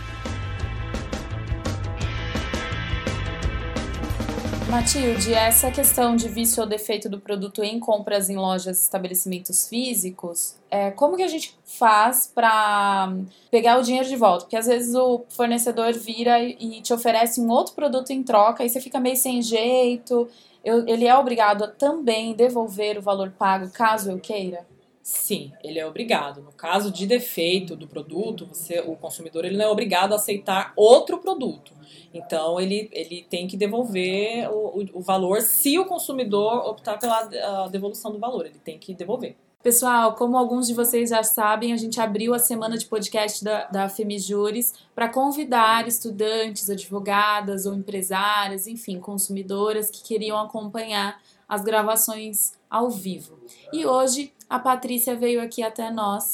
Matilde, 4.68 5.32
essa 5.32 5.70
questão 5.70 6.14
de 6.14 6.28
vício 6.28 6.62
ou 6.62 6.68
defeito 6.68 7.08
do 7.08 7.18
produto 7.18 7.64
em 7.64 7.80
compras 7.80 8.28
em 8.28 8.36
lojas 8.36 8.78
e 8.78 8.82
estabelecimentos 8.82 9.66
físicos, 9.66 10.56
é, 10.70 10.90
como 10.90 11.16
que 11.16 11.22
a 11.22 11.28
gente 11.28 11.56
faz 11.64 12.30
para 12.34 13.14
pegar 13.50 13.78
o 13.78 13.82
dinheiro 13.82 14.06
de 14.06 14.14
volta? 14.14 14.44
Porque 14.44 14.56
às 14.56 14.66
vezes 14.66 14.94
o 14.94 15.24
fornecedor 15.30 15.94
vira 15.94 16.42
e 16.42 16.82
te 16.82 16.92
oferece 16.92 17.40
um 17.40 17.48
outro 17.48 17.72
produto 17.74 18.10
em 18.10 18.22
troca 18.22 18.62
e 18.62 18.68
você 18.68 18.78
fica 18.78 19.00
meio 19.00 19.16
sem 19.16 19.40
jeito. 19.40 20.28
Eu, 20.62 20.86
ele 20.86 21.06
é 21.06 21.16
obrigado 21.16 21.64
a 21.64 21.68
também 21.68 22.34
devolver 22.34 22.98
o 22.98 23.02
valor 23.02 23.32
pago 23.38 23.70
caso 23.70 24.10
eu 24.10 24.18
queira? 24.18 24.66
Sim, 25.08 25.52
ele 25.64 25.78
é 25.78 25.86
obrigado. 25.86 26.42
No 26.42 26.52
caso 26.52 26.90
de 26.90 27.06
defeito 27.06 27.74
do 27.74 27.88
produto, 27.88 28.44
você, 28.44 28.80
o 28.80 28.94
consumidor 28.94 29.42
ele 29.46 29.56
não 29.56 29.64
é 29.64 29.68
obrigado 29.68 30.12
a 30.12 30.16
aceitar 30.16 30.74
outro 30.76 31.16
produto. 31.16 31.72
Então 32.12 32.60
ele, 32.60 32.90
ele 32.92 33.22
tem 33.22 33.48
que 33.48 33.56
devolver 33.56 34.50
o, 34.50 34.82
o, 34.82 34.98
o 34.98 35.00
valor 35.00 35.40
se 35.40 35.78
o 35.78 35.86
consumidor 35.86 36.68
optar 36.68 36.98
pela 36.98 37.22
devolução 37.68 38.12
do 38.12 38.18
valor. 38.18 38.44
Ele 38.44 38.58
tem 38.62 38.78
que 38.78 38.94
devolver. 38.94 39.34
Pessoal, 39.62 40.14
como 40.14 40.36
alguns 40.36 40.66
de 40.66 40.74
vocês 40.74 41.08
já 41.08 41.22
sabem, 41.22 41.72
a 41.72 41.78
gente 41.78 41.98
abriu 41.98 42.34
a 42.34 42.38
semana 42.38 42.76
de 42.76 42.84
podcast 42.84 43.42
da, 43.42 43.64
da 43.64 43.88
Femijures 43.88 44.74
para 44.94 45.08
convidar 45.08 45.88
estudantes, 45.88 46.68
advogadas 46.68 47.64
ou 47.64 47.72
empresárias, 47.72 48.66
enfim, 48.66 49.00
consumidoras 49.00 49.90
que 49.90 50.02
queriam 50.02 50.38
acompanhar 50.38 51.18
as 51.48 51.62
gravações 51.62 52.52
ao 52.68 52.90
vivo. 52.90 53.38
E 53.72 53.86
hoje 53.86 54.34
a 54.48 54.58
Patrícia 54.58 55.14
veio 55.14 55.40
aqui 55.42 55.62
até 55.62 55.90
nós 55.90 56.24